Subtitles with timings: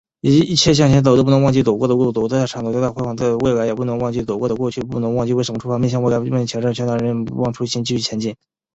[0.21, 5.77] 一切向前走，都不能忘记走过的路；走得再远、走到再光辉的未来，也不能忘记走过的过去，不能忘记为什么出发。
[5.77, 8.35] 面向未来，面对挑战，全党同志一定要不忘初心、继续前进。